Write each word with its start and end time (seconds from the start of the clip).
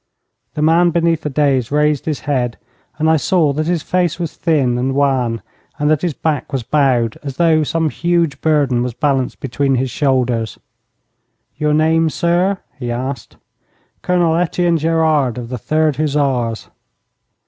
The 0.55 0.63
man 0.63 0.89
beneath 0.89 1.21
the 1.21 1.29
daïs 1.29 1.69
raised 1.69 2.05
his 2.05 2.21
head, 2.21 2.57
and 2.97 3.07
I 3.07 3.17
saw 3.17 3.53
that 3.53 3.67
his 3.67 3.83
face 3.83 4.19
was 4.19 4.35
thin 4.35 4.79
and 4.79 4.95
wan, 4.95 5.43
and 5.77 5.91
that 5.91 6.01
his 6.01 6.15
back 6.15 6.51
was 6.51 6.63
bowed 6.63 7.19
as 7.21 7.37
though 7.37 7.61
some 7.61 7.91
huge 7.91 8.41
burden 8.41 8.81
was 8.81 8.95
balanced 8.95 9.39
between 9.41 9.75
his 9.75 9.91
shoulders. 9.91 10.57
'Your 11.55 11.75
name, 11.75 12.09
sir?' 12.09 12.57
he 12.79 12.89
asked. 12.89 13.37
'Colonel 14.01 14.35
Etienne 14.37 14.79
Gerard, 14.79 15.37
of 15.37 15.49
the 15.49 15.59
Third 15.59 15.97
Hussars.' 15.97 16.67